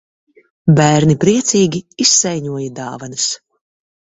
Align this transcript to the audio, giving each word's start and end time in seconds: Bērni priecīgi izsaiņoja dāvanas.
Bērni 0.79 1.17
priecīgi 1.25 1.81
izsaiņoja 2.07 2.73
dāvanas. 2.81 3.29